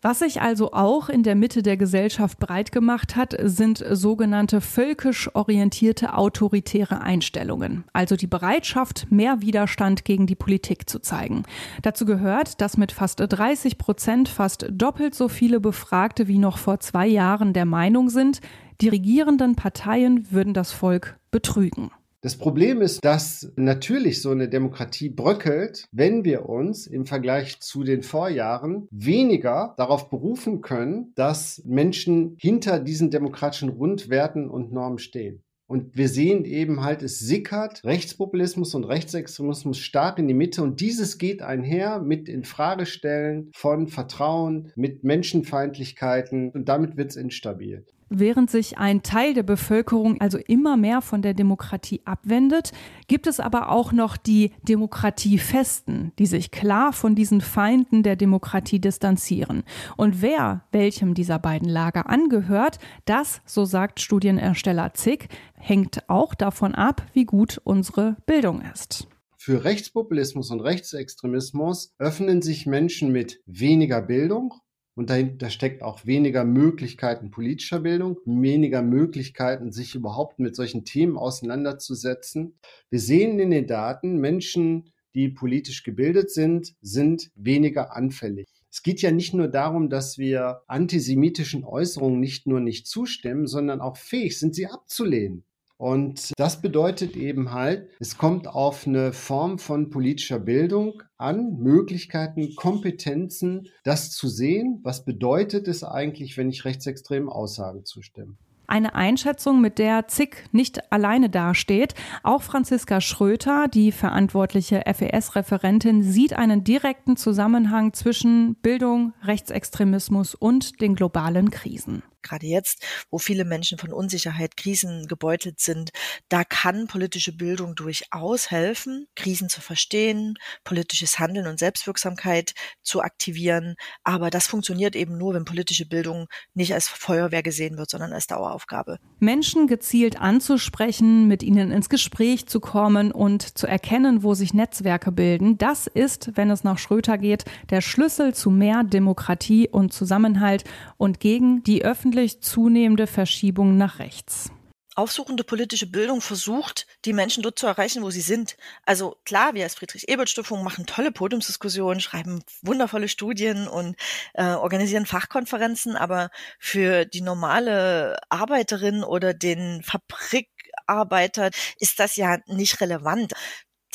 Was 0.07 0.19
sich 0.19 0.39
also 0.39 0.71
auch 0.71 1.09
in 1.09 1.23
der 1.23 1.33
Mitte 1.33 1.63
der 1.63 1.77
Gesellschaft 1.77 2.37
breit 2.37 2.71
gemacht 2.71 3.15
hat, 3.15 3.35
sind 3.41 3.83
sogenannte 3.89 4.61
völkisch 4.61 5.33
orientierte 5.33 6.13
autoritäre 6.13 7.01
Einstellungen, 7.01 7.85
also 7.91 8.15
die 8.15 8.27
Bereitschaft, 8.27 9.07
mehr 9.09 9.41
Widerstand 9.41 10.05
gegen 10.05 10.27
die 10.27 10.35
Politik 10.35 10.87
zu 10.87 10.99
zeigen. 10.99 11.41
Dazu 11.81 12.05
gehört, 12.05 12.61
dass 12.61 12.77
mit 12.77 12.91
fast 12.91 13.19
30 13.19 13.79
Prozent 13.79 14.29
fast 14.29 14.67
doppelt 14.69 15.15
so 15.15 15.27
viele 15.27 15.59
Befragte 15.59 16.27
wie 16.27 16.37
noch 16.37 16.59
vor 16.59 16.79
zwei 16.79 17.07
Jahren 17.07 17.53
der 17.53 17.65
Meinung 17.65 18.11
sind, 18.11 18.41
die 18.81 18.89
regierenden 18.89 19.55
Parteien 19.55 20.31
würden 20.31 20.53
das 20.53 20.71
Volk 20.71 21.17
betrügen. 21.31 21.89
Das 22.25 22.37
Problem 22.37 22.81
ist, 22.81 23.05
dass 23.05 23.53
natürlich 23.55 24.19
so 24.19 24.31
eine 24.31 24.49
Demokratie 24.49 25.09
bröckelt, 25.09 25.85
wenn 25.91 26.25
wir 26.25 26.49
uns 26.49 26.87
im 26.87 27.05
Vergleich 27.05 27.59
zu 27.59 27.83
den 27.83 28.01
Vorjahren 28.01 28.87
weniger 28.89 29.75
darauf 29.77 30.09
berufen 30.09 30.61
können, 30.61 31.13
dass 31.13 31.61
Menschen 31.65 32.35
hinter 32.39 32.79
diesen 32.79 33.11
demokratischen 33.11 33.75
Grundwerten 33.75 34.49
und 34.49 34.73
Normen 34.73 34.97
stehen. 34.97 35.43
Und 35.67 35.95
wir 35.95 36.09
sehen 36.09 36.45
eben 36.45 36.83
halt, 36.83 37.03
es 37.03 37.19
sickert 37.19 37.83
Rechtspopulismus 37.83 38.73
und 38.73 38.85
Rechtsextremismus 38.85 39.77
stark 39.77 40.17
in 40.17 40.27
die 40.27 40.33
Mitte. 40.33 40.63
Und 40.63 40.81
dieses 40.81 41.19
geht 41.19 41.43
einher 41.43 41.99
mit 41.99 42.27
Infragestellen 42.27 43.51
von 43.53 43.87
Vertrauen, 43.87 44.71
mit 44.75 45.03
Menschenfeindlichkeiten. 45.03 46.49
Und 46.49 46.69
damit 46.69 46.97
wird 46.97 47.11
es 47.11 47.17
instabil. 47.17 47.85
Während 48.09 48.51
sich 48.51 48.77
ein 48.77 49.01
Teil 49.01 49.33
der 49.33 49.43
Bevölkerung 49.43 50.21
also 50.21 50.37
immer 50.37 50.77
mehr 50.77 51.01
von 51.01 51.23
der 51.23 51.33
Demokratie 51.33 52.01
abwendet, 52.05 52.71
gibt 53.07 53.25
es 53.25 53.39
aber 53.39 53.69
auch 53.69 53.91
noch 53.91 54.15
die 54.15 54.51
Demokratiefesten, 54.61 56.11
die 56.19 56.27
sich 56.27 56.51
klar 56.51 56.93
von 56.93 57.15
diesen 57.15 57.41
Feinden 57.41 58.03
der 58.03 58.15
Demokratie 58.15 58.79
distanzieren. 58.79 59.63
Und 59.97 60.21
wer 60.21 60.65
welchem 60.71 61.15
dieser 61.15 61.39
beiden 61.39 61.67
Lager 61.67 62.07
angehört, 62.07 62.77
das, 63.05 63.41
so 63.45 63.65
sagt 63.65 63.99
Studienersteller 63.99 64.93
Zick, 64.93 65.29
hängt 65.55 66.07
auch 66.07 66.35
davon 66.35 66.75
ab, 66.75 67.07
wie 67.13 67.25
gut 67.25 67.59
unsere 67.63 68.17
Bildung 68.27 68.61
ist. 68.61 69.07
Für 69.35 69.63
Rechtspopulismus 69.63 70.51
und 70.51 70.61
Rechtsextremismus 70.61 71.93
öffnen 71.97 72.41
sich 72.41 72.65
Menschen 72.65 73.11
mit 73.11 73.41
weniger 73.45 74.01
Bildung 74.01 74.53
und 74.95 75.09
dahinter 75.09 75.49
steckt 75.49 75.83
auch 75.83 76.05
weniger 76.05 76.45
Möglichkeiten 76.45 77.29
politischer 77.29 77.81
Bildung, 77.81 78.17
weniger 78.25 78.81
Möglichkeiten, 78.81 79.71
sich 79.71 79.93
überhaupt 79.93 80.39
mit 80.39 80.55
solchen 80.55 80.85
Themen 80.85 81.17
auseinanderzusetzen. 81.17 82.57
Wir 82.89 82.99
sehen 82.99 83.39
in 83.39 83.51
den 83.51 83.67
Daten, 83.67 84.19
Menschen, 84.19 84.91
die 85.13 85.29
politisch 85.29 85.83
gebildet 85.83 86.31
sind, 86.31 86.75
sind 86.81 87.31
weniger 87.35 87.95
anfällig. 87.95 88.47
Es 88.71 88.83
geht 88.83 89.01
ja 89.01 89.11
nicht 89.11 89.33
nur 89.33 89.47
darum, 89.47 89.89
dass 89.89 90.17
wir 90.17 90.63
antisemitischen 90.67 91.63
Äußerungen 91.63 92.19
nicht 92.19 92.47
nur 92.47 92.59
nicht 92.59 92.87
zustimmen, 92.87 93.47
sondern 93.47 93.79
auch 93.79 93.95
fähig 93.95 94.37
sind, 94.37 94.55
sie 94.55 94.67
abzulehnen. 94.67 95.45
Und 95.77 96.31
das 96.37 96.61
bedeutet 96.61 97.17
eben 97.17 97.51
halt, 97.51 97.89
es 97.99 98.17
kommt 98.17 98.47
auf 98.47 98.87
eine 98.87 99.11
Form 99.11 99.59
von 99.59 99.89
politischer 99.89 100.39
Bildung 100.39 101.03
an, 101.17 101.57
Möglichkeiten, 101.59 102.55
Kompetenzen, 102.55 103.67
das 103.83 104.11
zu 104.11 104.27
sehen. 104.27 104.79
Was 104.83 105.03
bedeutet 105.03 105.67
es 105.67 105.83
eigentlich, 105.83 106.37
wenn 106.37 106.49
ich 106.49 106.63
rechtsextremen 106.63 107.27
Aussagen 107.27 107.83
zustimme? 107.83 108.35
Eine 108.67 108.95
Einschätzung, 108.95 109.61
mit 109.61 109.77
der 109.77 110.07
Zick 110.07 110.45
nicht 110.51 110.91
alleine 110.91 111.29
dasteht. 111.29 111.93
Auch 112.23 112.41
Franziska 112.41 112.99
Schröter, 112.99 113.67
die 113.67 113.91
verantwortliche 113.91 114.81
FES-Referentin, 114.85 116.01
sieht 116.01 116.33
einen 116.33 116.63
direkten 116.63 117.15
Zusammenhang 117.15 117.93
zwischen 117.93 118.55
Bildung, 118.55 119.13
Rechtsextremismus 119.21 120.33
und 120.33 120.81
den 120.81 120.95
globalen 120.95 121.51
Krisen 121.51 122.01
gerade 122.25 122.45
jetzt, 122.45 122.85
wo 123.09 123.17
viele 123.17 123.45
Menschen 123.45 123.77
von 123.77 123.93
Unsicherheit, 123.93 124.57
Krisen 124.57 125.07
gebeutelt 125.07 125.59
sind, 125.59 125.91
da 126.29 126.43
kann 126.43 126.87
politische 126.87 127.31
Bildung 127.31 127.75
durchaus 127.75 128.51
helfen, 128.51 129.07
Krisen 129.15 129.49
zu 129.49 129.61
verstehen, 129.61 130.37
politisches 130.63 131.19
Handeln 131.19 131.47
und 131.47 131.59
Selbstwirksamkeit 131.59 132.53
zu 132.81 133.01
aktivieren. 133.01 133.75
Aber 134.03 134.29
das 134.29 134.47
funktioniert 134.47 134.95
eben 134.95 135.17
nur, 135.17 135.33
wenn 135.33 135.45
politische 135.45 135.87
Bildung 135.87 136.27
nicht 136.53 136.73
als 136.73 136.87
Feuerwehr 136.87 137.43
gesehen 137.43 137.77
wird, 137.77 137.89
sondern 137.89 138.11
als 138.13 138.27
Daueraufgabe. 138.27 138.99
Menschen 139.19 139.67
gezielt 139.67 140.19
anzusprechen, 140.19 141.27
mit 141.27 141.43
ihnen 141.43 141.71
ins 141.71 141.89
Gespräch 141.89 142.47
zu 142.47 142.59
kommen 142.59 143.11
und 143.11 143.57
zu 143.57 143.67
erkennen, 143.67 144.23
wo 144.23 144.33
sich 144.33 144.53
Netzwerke 144.53 145.11
bilden, 145.11 145.57
das 145.57 145.87
ist, 145.87 146.31
wenn 146.35 146.49
es 146.49 146.63
nach 146.63 146.79
Schröter 146.79 147.17
geht, 147.17 147.45
der 147.69 147.81
Schlüssel 147.81 148.33
zu 148.33 148.49
mehr 148.49 148.83
Demokratie 148.83 149.69
und 149.69 149.93
Zusammenhalt 149.93 150.63
und 150.97 151.19
gegen 151.19 151.63
die 151.63 151.83
öffentliche 151.83 152.14
wesentlich 152.15 152.41
zunehmende 152.41 153.07
Verschiebung 153.07 153.77
nach 153.77 153.99
rechts. 153.99 154.49
Aufsuchende 154.95 155.43
politische 155.43 155.87
Bildung 155.87 156.21
versucht, 156.21 156.87
die 157.03 157.11
Menschen 157.11 157.43
dort 157.43 157.59
zu 157.59 157.67
erreichen, 157.67 158.01
wo 158.01 158.11
sie 158.11 158.21
sind. 158.21 158.55
Also 158.85 159.17
klar, 159.25 159.53
wir 159.53 159.65
als 159.65 159.75
Friedrich-Ebert-Stiftung 159.75 160.63
machen 160.63 160.85
tolle 160.85 161.11
Podiumsdiskussionen, 161.11 161.99
schreiben 161.99 162.41
wundervolle 162.61 163.09
Studien 163.09 163.67
und 163.67 163.97
äh, 164.35 164.45
organisieren 164.45 165.05
Fachkonferenzen, 165.05 165.97
aber 165.97 166.29
für 166.59 167.03
die 167.03 167.19
normale 167.19 168.17
Arbeiterin 168.29 169.03
oder 169.03 169.33
den 169.33 169.83
Fabrikarbeiter 169.83 171.49
ist 171.77 171.99
das 171.99 172.15
ja 172.15 172.37
nicht 172.47 172.79
relevant 172.79 173.33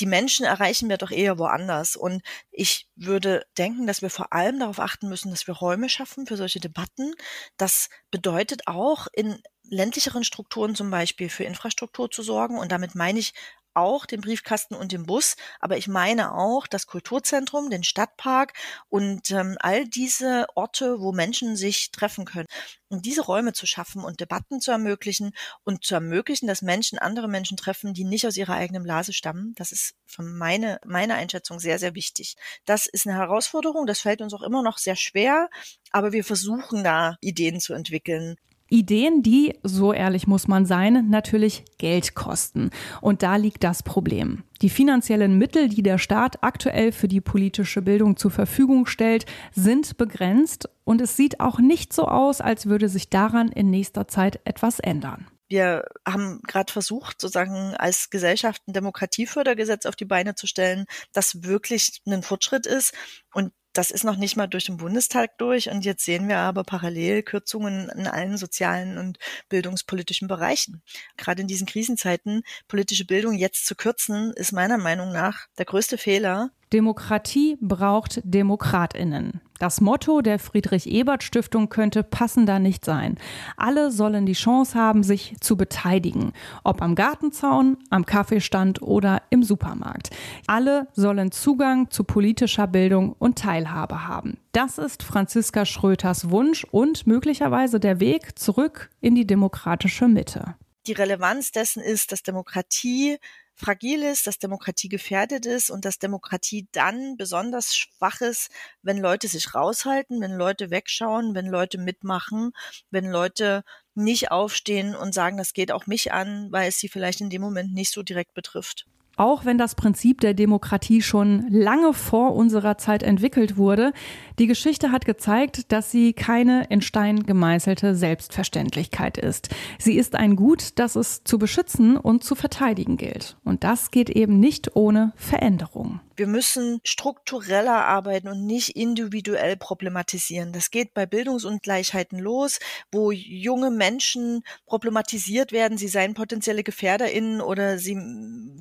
die 0.00 0.06
Menschen 0.06 0.46
erreichen 0.46 0.88
wir 0.88 0.96
doch 0.96 1.10
eher 1.10 1.38
woanders. 1.38 1.94
Und 1.94 2.22
ich 2.50 2.88
würde 2.96 3.44
denken, 3.58 3.86
dass 3.86 4.02
wir 4.02 4.10
vor 4.10 4.32
allem 4.32 4.58
darauf 4.58 4.80
achten 4.80 5.08
müssen, 5.08 5.30
dass 5.30 5.46
wir 5.46 5.54
Räume 5.54 5.88
schaffen 5.88 6.26
für 6.26 6.36
solche 6.36 6.60
Debatten. 6.60 7.12
Das 7.58 7.90
bedeutet 8.10 8.66
auch 8.66 9.06
in 9.12 9.42
ländlicheren 9.62 10.24
Strukturen 10.24 10.74
zum 10.74 10.90
Beispiel 10.90 11.28
für 11.28 11.44
Infrastruktur 11.44 12.10
zu 12.10 12.22
sorgen. 12.22 12.58
Und 12.58 12.72
damit 12.72 12.94
meine 12.94 13.18
ich 13.18 13.34
auch 13.74 14.06
den 14.06 14.20
Briefkasten 14.20 14.74
und 14.74 14.92
den 14.92 15.06
Bus, 15.06 15.36
aber 15.60 15.76
ich 15.76 15.88
meine 15.88 16.34
auch 16.34 16.66
das 16.66 16.86
Kulturzentrum, 16.86 17.70
den 17.70 17.84
Stadtpark 17.84 18.52
und 18.88 19.30
ähm, 19.30 19.56
all 19.60 19.86
diese 19.86 20.46
Orte, 20.54 21.00
wo 21.00 21.12
Menschen 21.12 21.56
sich 21.56 21.90
treffen 21.92 22.24
können. 22.24 22.46
Und 22.88 23.06
diese 23.06 23.22
Räume 23.22 23.52
zu 23.52 23.66
schaffen 23.66 24.02
und 24.02 24.20
Debatten 24.20 24.60
zu 24.60 24.72
ermöglichen 24.72 25.32
und 25.64 25.84
zu 25.84 25.94
ermöglichen, 25.94 26.48
dass 26.48 26.60
Menschen 26.60 26.98
andere 26.98 27.28
Menschen 27.28 27.56
treffen, 27.56 27.94
die 27.94 28.04
nicht 28.04 28.26
aus 28.26 28.36
ihrer 28.36 28.54
eigenen 28.54 28.82
Blase 28.82 29.12
stammen, 29.12 29.54
das 29.54 29.70
ist 29.70 29.94
von 30.06 30.36
meine, 30.36 30.80
meiner 30.84 31.14
Einschätzung 31.14 31.60
sehr, 31.60 31.78
sehr 31.78 31.94
wichtig. 31.94 32.36
Das 32.64 32.86
ist 32.86 33.06
eine 33.06 33.16
Herausforderung, 33.16 33.86
das 33.86 34.00
fällt 34.00 34.20
uns 34.20 34.34
auch 34.34 34.42
immer 34.42 34.62
noch 34.62 34.78
sehr 34.78 34.96
schwer, 34.96 35.48
aber 35.92 36.12
wir 36.12 36.24
versuchen 36.24 36.82
da 36.82 37.16
Ideen 37.20 37.60
zu 37.60 37.74
entwickeln. 37.74 38.36
Ideen, 38.70 39.22
die, 39.22 39.58
so 39.62 39.92
ehrlich 39.92 40.26
muss 40.26 40.48
man 40.48 40.64
sein, 40.64 41.10
natürlich 41.10 41.64
Geld 41.76 42.14
kosten. 42.14 42.70
Und 43.00 43.22
da 43.22 43.36
liegt 43.36 43.64
das 43.64 43.82
Problem. 43.82 44.44
Die 44.62 44.70
finanziellen 44.70 45.36
Mittel, 45.36 45.68
die 45.68 45.82
der 45.82 45.98
Staat 45.98 46.42
aktuell 46.42 46.92
für 46.92 47.08
die 47.08 47.20
politische 47.20 47.82
Bildung 47.82 48.16
zur 48.16 48.30
Verfügung 48.30 48.86
stellt, 48.86 49.26
sind 49.52 49.96
begrenzt 49.96 50.68
und 50.84 51.00
es 51.00 51.16
sieht 51.16 51.40
auch 51.40 51.58
nicht 51.58 51.92
so 51.92 52.06
aus, 52.06 52.40
als 52.40 52.66
würde 52.66 52.88
sich 52.88 53.10
daran 53.10 53.48
in 53.48 53.70
nächster 53.70 54.06
Zeit 54.06 54.40
etwas 54.44 54.78
ändern. 54.78 55.26
Wir 55.48 55.84
haben 56.06 56.40
gerade 56.46 56.72
versucht, 56.72 57.20
sozusagen 57.20 57.74
als 57.74 58.10
Gesellschaft 58.10 58.62
ein 58.68 58.72
Demokratiefördergesetz 58.72 59.84
auf 59.84 59.96
die 59.96 60.04
Beine 60.04 60.36
zu 60.36 60.46
stellen, 60.46 60.86
das 61.12 61.42
wirklich 61.42 62.00
ein 62.06 62.22
Fortschritt 62.22 62.66
ist. 62.66 62.94
Und 63.34 63.52
Das 63.72 63.90
ist 63.90 64.04
noch 64.04 64.16
nicht 64.16 64.36
mal 64.36 64.48
durch 64.48 64.64
den 64.64 64.78
Bundestag 64.78 65.38
durch 65.38 65.70
und 65.70 65.84
jetzt 65.84 66.04
sehen 66.04 66.28
wir 66.28 66.38
aber 66.38 66.64
parallel 66.64 67.22
Kürzungen 67.22 67.88
in 67.90 68.06
allen 68.08 68.36
sozialen 68.36 68.98
und 68.98 69.18
bildungspolitischen 69.48 70.26
Bereichen. 70.26 70.82
Gerade 71.16 71.42
in 71.42 71.48
diesen 71.48 71.66
Krisenzeiten 71.66 72.42
politische 72.66 73.04
Bildung 73.04 73.34
jetzt 73.34 73.66
zu 73.66 73.76
kürzen, 73.76 74.32
ist 74.34 74.52
meiner 74.52 74.78
Meinung 74.78 75.12
nach 75.12 75.46
der 75.58 75.66
größte 75.66 75.98
Fehler, 75.98 76.50
Demokratie 76.72 77.58
braucht 77.60 78.20
Demokratinnen. 78.22 79.40
Das 79.60 79.82
Motto 79.82 80.22
der 80.22 80.38
Friedrich-Ebert-Stiftung 80.38 81.68
könnte 81.68 82.02
passender 82.02 82.58
nicht 82.58 82.82
sein. 82.82 83.18
Alle 83.58 83.90
sollen 83.90 84.24
die 84.24 84.32
Chance 84.32 84.74
haben, 84.74 85.02
sich 85.02 85.36
zu 85.40 85.54
beteiligen. 85.54 86.32
Ob 86.64 86.80
am 86.80 86.94
Gartenzaun, 86.94 87.76
am 87.90 88.06
Kaffeestand 88.06 88.80
oder 88.80 89.20
im 89.28 89.42
Supermarkt. 89.42 90.16
Alle 90.46 90.88
sollen 90.94 91.30
Zugang 91.30 91.90
zu 91.90 92.04
politischer 92.04 92.66
Bildung 92.66 93.14
und 93.18 93.38
Teilhabe 93.38 94.08
haben. 94.08 94.38
Das 94.52 94.78
ist 94.78 95.02
Franziska 95.02 95.66
Schröters 95.66 96.30
Wunsch 96.30 96.64
und 96.70 97.06
möglicherweise 97.06 97.80
der 97.80 98.00
Weg 98.00 98.38
zurück 98.38 98.88
in 99.02 99.14
die 99.14 99.26
demokratische 99.26 100.08
Mitte. 100.08 100.54
Die 100.86 100.92
Relevanz 100.92 101.52
dessen 101.52 101.82
ist, 101.82 102.12
dass 102.12 102.22
Demokratie 102.22 103.18
fragil 103.60 104.02
ist, 104.02 104.26
dass 104.26 104.38
Demokratie 104.38 104.88
gefährdet 104.88 105.46
ist 105.46 105.70
und 105.70 105.84
dass 105.84 105.98
Demokratie 105.98 106.66
dann 106.72 107.16
besonders 107.16 107.76
schwach 107.76 108.20
ist, 108.20 108.50
wenn 108.82 108.98
Leute 108.98 109.28
sich 109.28 109.54
raushalten, 109.54 110.20
wenn 110.20 110.32
Leute 110.32 110.70
wegschauen, 110.70 111.34
wenn 111.34 111.46
Leute 111.46 111.78
mitmachen, 111.78 112.52
wenn 112.90 113.06
Leute 113.06 113.62
nicht 113.94 114.30
aufstehen 114.30 114.96
und 114.96 115.14
sagen, 115.14 115.36
das 115.36 115.52
geht 115.52 115.70
auch 115.70 115.86
mich 115.86 116.12
an, 116.12 116.50
weil 116.50 116.68
es 116.68 116.78
sie 116.78 116.88
vielleicht 116.88 117.20
in 117.20 117.30
dem 117.30 117.42
Moment 117.42 117.72
nicht 117.72 117.92
so 117.92 118.02
direkt 118.02 118.34
betrifft. 118.34 118.86
Auch 119.20 119.44
wenn 119.44 119.58
das 119.58 119.74
Prinzip 119.74 120.22
der 120.22 120.32
Demokratie 120.32 121.02
schon 121.02 121.44
lange 121.50 121.92
vor 121.92 122.34
unserer 122.34 122.78
Zeit 122.78 123.02
entwickelt 123.02 123.58
wurde, 123.58 123.92
die 124.38 124.46
Geschichte 124.46 124.92
hat 124.92 125.04
gezeigt, 125.04 125.70
dass 125.72 125.90
sie 125.90 126.14
keine 126.14 126.64
in 126.70 126.80
Stein 126.80 127.24
gemeißelte 127.24 127.94
Selbstverständlichkeit 127.94 129.18
ist. 129.18 129.50
Sie 129.78 129.98
ist 129.98 130.14
ein 130.14 130.36
Gut, 130.36 130.78
das 130.78 130.96
es 130.96 131.22
zu 131.22 131.38
beschützen 131.38 131.98
und 131.98 132.24
zu 132.24 132.34
verteidigen 132.34 132.96
gilt. 132.96 133.36
Und 133.44 133.62
das 133.62 133.90
geht 133.90 134.08
eben 134.08 134.40
nicht 134.40 134.74
ohne 134.74 135.12
Veränderung. 135.16 136.00
Wir 136.20 136.26
müssen 136.26 136.82
struktureller 136.84 137.86
arbeiten 137.86 138.28
und 138.28 138.44
nicht 138.44 138.76
individuell 138.76 139.56
problematisieren. 139.56 140.52
Das 140.52 140.70
geht 140.70 140.92
bei 140.92 141.06
Bildungsungleichheiten 141.06 142.18
los, 142.18 142.58
wo 142.92 143.10
junge 143.10 143.70
Menschen 143.70 144.42
problematisiert 144.66 145.50
werden, 145.50 145.78
sie 145.78 145.88
seien 145.88 146.12
potenzielle 146.12 146.62
GefährderInnen 146.62 147.40
oder 147.40 147.78
sie 147.78 147.96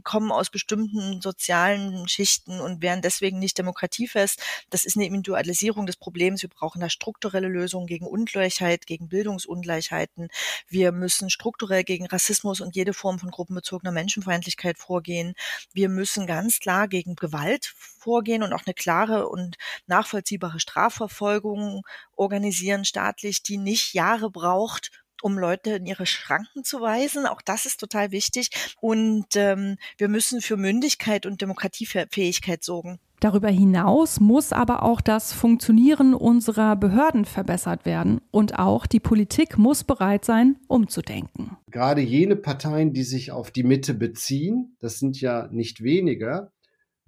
kommen 0.05 0.31
aus 0.31 0.49
bestimmten 0.49 1.19
sozialen 1.19 2.07
Schichten 2.07 2.61
und 2.61 2.81
wären 2.81 3.01
deswegen 3.01 3.39
nicht 3.39 3.57
demokratiefest. 3.57 4.41
Das 4.69 4.85
ist 4.85 4.95
eine 4.95 5.07
Individualisierung 5.07 5.85
des 5.85 5.97
Problems. 5.97 6.41
Wir 6.41 6.49
brauchen 6.49 6.79
da 6.79 6.89
strukturelle 6.89 7.49
Lösungen 7.49 7.87
gegen 7.87 8.07
Ungleichheit, 8.07 8.85
gegen 8.87 9.09
Bildungsungleichheiten. 9.09 10.29
Wir 10.69 10.93
müssen 10.93 11.29
strukturell 11.29 11.83
gegen 11.83 12.05
Rassismus 12.05 12.61
und 12.61 12.77
jede 12.77 12.93
Form 12.93 13.19
von 13.19 13.31
gruppenbezogener 13.31 13.91
Menschenfeindlichkeit 13.91 14.77
vorgehen. 14.77 15.33
Wir 15.73 15.89
müssen 15.89 16.25
ganz 16.25 16.61
klar 16.61 16.87
gegen 16.87 17.17
Gewalt 17.17 17.48
Gewalt 17.49 17.73
vorgehen 17.75 18.43
und 18.43 18.53
auch 18.53 18.65
eine 18.65 18.73
klare 18.73 19.27
und 19.29 19.57
nachvollziehbare 19.87 20.59
Strafverfolgung 20.59 21.81
organisieren 22.15 22.85
staatlich, 22.85 23.43
die 23.43 23.57
nicht 23.57 23.93
Jahre 23.93 24.29
braucht, 24.29 24.91
um 25.21 25.37
Leute 25.37 25.71
in 25.71 25.85
ihre 25.85 26.05
Schranken 26.05 26.63
zu 26.63 26.79
weisen. 26.79 27.25
Auch 27.25 27.41
das 27.41 27.65
ist 27.65 27.79
total 27.79 28.11
wichtig. 28.11 28.49
Und 28.79 29.35
ähm, 29.35 29.77
wir 29.97 30.07
müssen 30.07 30.41
für 30.41 30.55
Mündigkeit 30.55 31.25
und 31.25 31.41
Demokratiefähigkeit 31.41 32.63
sorgen. 32.63 32.99
Darüber 33.19 33.49
hinaus 33.49 34.21
muss 34.21 34.53
aber 34.53 34.81
auch 34.81 35.01
das 35.01 35.33
Funktionieren 35.33 36.13
unserer 36.13 36.77
Behörden 36.77 37.25
verbessert 37.25 37.85
werden 37.85 38.21
und 38.31 38.57
auch 38.57 38.85
die 38.85 39.01
Politik 39.01 39.57
muss 39.57 39.83
bereit 39.83 40.23
sein, 40.23 40.55
umzudenken. 40.69 41.57
Gerade 41.69 41.99
jene 41.99 42.37
Parteien, 42.37 42.93
die 42.93 43.03
sich 43.03 43.33
auf 43.33 43.51
die 43.51 43.63
Mitte 43.63 43.93
beziehen, 43.93 44.77
das 44.79 44.99
sind 44.99 45.19
ja 45.19 45.49
nicht 45.51 45.83
weniger, 45.83 46.53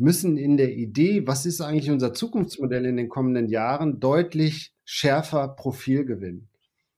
müssen 0.01 0.35
in 0.37 0.57
der 0.57 0.73
Idee, 0.73 1.27
was 1.27 1.45
ist 1.45 1.61
eigentlich 1.61 1.91
unser 1.91 2.13
Zukunftsmodell 2.13 2.85
in 2.85 2.97
den 2.97 3.07
kommenden 3.07 3.47
Jahren, 3.47 3.99
deutlich 3.99 4.73
schärfer 4.83 5.47
Profil 5.47 6.05
gewinnen. 6.05 6.49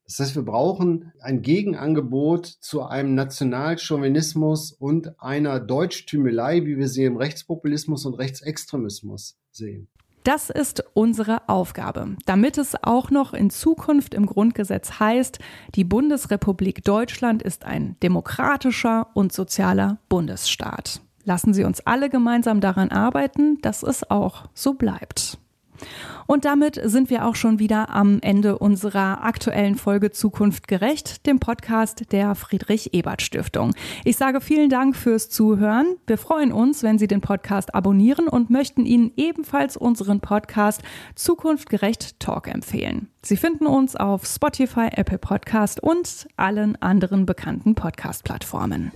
Das 0.05 0.19
heißt, 0.19 0.35
wir 0.35 0.43
brauchen 0.43 1.13
ein 1.19 1.41
Gegenangebot 1.41 2.45
zu 2.45 2.83
einem 2.83 3.15
Nationalchauvinismus 3.15 4.71
und 4.71 5.19
einer 5.21 5.59
Deutschtümelei, 5.59 6.65
wie 6.65 6.77
wir 6.77 6.87
sie 6.87 7.05
im 7.05 7.17
Rechtspopulismus 7.17 8.05
und 8.05 8.15
Rechtsextremismus 8.15 9.37
sehen. 9.51 9.87
Das 10.23 10.49
ist 10.49 10.83
unsere 10.93 11.49
Aufgabe, 11.49 12.15
damit 12.25 12.57
es 12.57 12.75
auch 12.81 13.11
noch 13.11 13.33
in 13.33 13.49
Zukunft 13.49 14.13
im 14.13 14.25
Grundgesetz 14.25 14.99
heißt, 14.99 15.39
die 15.75 15.83
Bundesrepublik 15.83 16.83
Deutschland 16.85 17.43
ist 17.43 17.65
ein 17.65 17.97
demokratischer 18.01 19.07
und 19.13 19.33
sozialer 19.33 19.99
Bundesstaat. 20.07 21.01
Lassen 21.25 21.53
Sie 21.53 21.63
uns 21.63 21.81
alle 21.81 22.09
gemeinsam 22.09 22.61
daran 22.61 22.91
arbeiten, 22.91 23.59
dass 23.61 23.83
es 23.83 24.09
auch 24.09 24.45
so 24.53 24.73
bleibt. 24.73 25.37
Und 26.27 26.45
damit 26.45 26.79
sind 26.83 27.09
wir 27.09 27.25
auch 27.25 27.35
schon 27.35 27.59
wieder 27.59 27.89
am 27.89 28.19
Ende 28.21 28.57
unserer 28.57 29.23
aktuellen 29.23 29.75
Folge 29.75 30.11
Zukunft 30.11 30.67
gerecht, 30.67 31.25
dem 31.25 31.39
Podcast 31.39 32.11
der 32.11 32.35
Friedrich 32.35 32.93
Ebert 32.93 33.21
Stiftung. 33.21 33.73
Ich 34.03 34.17
sage 34.17 34.41
vielen 34.41 34.69
Dank 34.69 34.95
fürs 34.95 35.29
Zuhören. 35.29 35.97
Wir 36.07 36.17
freuen 36.17 36.51
uns, 36.51 36.83
wenn 36.83 36.97
Sie 36.97 37.07
den 37.07 37.21
Podcast 37.21 37.75
abonnieren 37.75 38.27
und 38.27 38.49
möchten 38.49 38.85
Ihnen 38.85 39.11
ebenfalls 39.17 39.77
unseren 39.77 40.21
Podcast 40.21 40.81
Zukunft 41.15 41.69
gerecht 41.69 42.19
Talk 42.19 42.47
empfehlen. 42.47 43.09
Sie 43.21 43.37
finden 43.37 43.67
uns 43.67 43.95
auf 43.95 44.25
Spotify, 44.25 44.87
Apple 44.91 45.17
Podcast 45.17 45.81
und 45.81 46.27
allen 46.37 46.81
anderen 46.81 47.25
bekannten 47.25 47.75
Podcast-Plattformen. 47.75 48.91